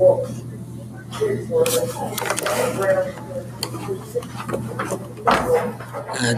[0.00, 0.26] Uh,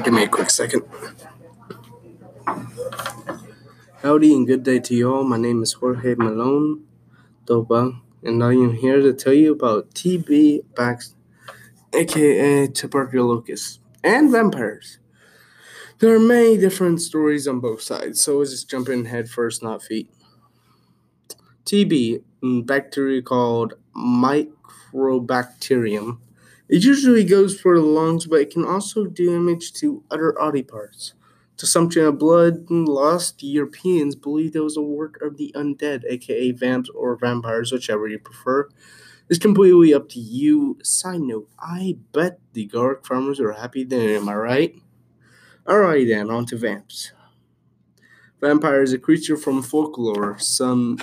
[0.05, 0.83] give me a quick second.
[4.03, 5.25] Howdy and good day to you all.
[5.25, 6.85] My name is Jorge Malone
[7.47, 11.15] Doba, and I am here to tell you about TB backs,
[11.95, 14.99] aka tuberculosis, and vampires.
[15.99, 19.63] There are many different stories on both sides, so let's just jump in head first,
[19.63, 20.11] not feet.
[21.67, 26.19] TB, mm, bacteria called Mycobacterium,
[26.69, 30.63] it usually goes for the lungs, but it can also do damage to other body
[30.63, 31.13] parts.
[31.59, 36.51] Consumption of blood mm, lost Europeans believed it was a work of the undead, aka
[36.53, 38.69] vamps or vampires, whichever you prefer.
[39.29, 40.79] It's completely up to you.
[40.83, 44.77] Side note, I bet the garlic farmers are happy then, am I right?
[45.69, 47.13] Alright then, on to vamps.
[48.41, 50.39] Vampire is a creature from folklore.
[50.39, 50.99] Some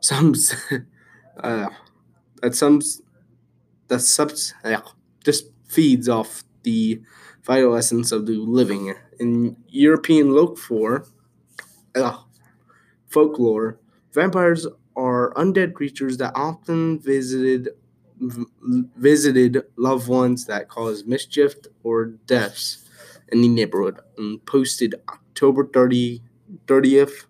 [0.00, 0.34] some
[1.42, 1.68] uh,
[2.42, 2.80] that some
[3.88, 4.82] that subs yeah,
[5.24, 7.00] just feeds off the
[7.44, 8.94] vital essence of the living.
[9.18, 11.06] In European folklore,
[11.94, 12.18] uh,
[13.08, 13.78] folklore,
[14.12, 17.70] vampires are undead creatures that often visited
[18.20, 18.46] v-
[18.96, 22.87] visited loved ones that caused mischief or deaths
[23.32, 26.22] in the neighborhood and posted October 30,
[26.66, 27.26] 30th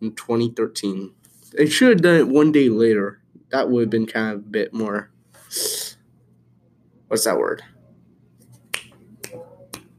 [0.00, 1.12] in 2013.
[1.56, 3.20] They should have done it one day later.
[3.50, 5.10] That would have been kind of a bit more.
[7.08, 7.62] What's that word?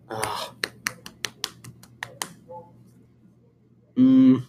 [0.09, 0.49] Uh,
[3.97, 4.43] mm,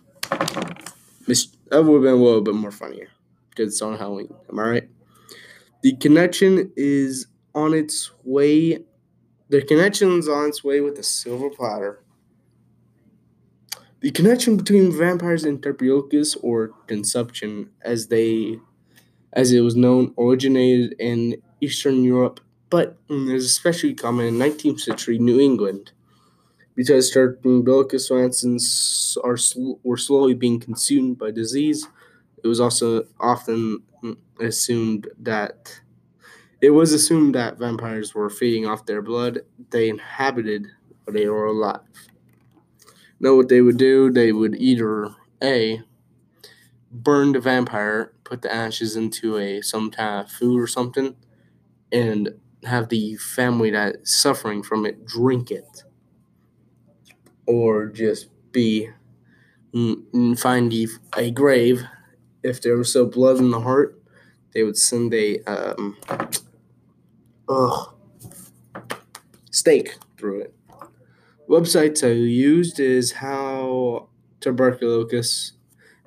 [1.73, 3.09] that would have been a little bit more funnier
[3.51, 4.33] because it's on Halloween.
[4.51, 4.89] Am I right?
[5.83, 8.85] The connection is on its way.
[9.53, 12.01] The connection is on its way with a silver platter.
[14.01, 18.61] The connection between vampires and tuberculosis, or consumption, as they,
[19.35, 25.19] as it was known, originated in Eastern Europe, but is especially common in 19th century
[25.19, 25.93] New England,
[26.75, 31.87] because tuberculosis vaccines are sl- were slowly being consumed by disease.
[32.43, 33.83] It was also often
[34.41, 35.82] assumed that
[36.63, 39.41] it was assumed that vampires were feeding off their blood
[39.71, 40.69] they inhabited
[41.05, 41.81] when they were alive.
[43.21, 44.11] Know what they would do?
[44.11, 45.83] They would either a
[46.91, 51.17] burn the vampire, put the ashes into a some kind of food or something,
[51.93, 52.31] and
[52.65, 55.85] have the family that's suffering from it drink it,
[57.47, 58.91] or just be
[60.37, 60.73] find
[61.17, 61.85] a grave.
[62.43, 64.01] If there was so blood in the heart,
[64.53, 65.97] they would send a um,
[67.53, 67.95] ugh,
[70.17, 70.55] through it.
[71.49, 74.09] Websites I used is how
[74.41, 75.53] tuberculosis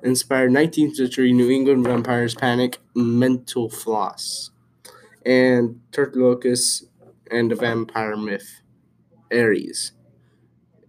[0.02, 4.50] inspired 19th century New England vampires panic, mental floss,
[5.24, 6.84] and tuberculosis
[7.30, 8.60] and the vampire myth,
[9.30, 9.92] Aeras,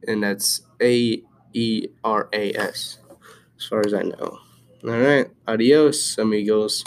[0.08, 1.22] and that's A
[1.54, 3.00] E R A S,
[3.58, 4.40] as far as I know.
[4.84, 6.84] All right, adios, amigos.